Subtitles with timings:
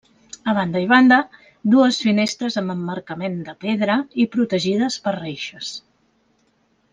[0.51, 1.17] A banda i banda,
[1.75, 5.71] dues finestres amb emmarcament de pedra i protegides per reixes.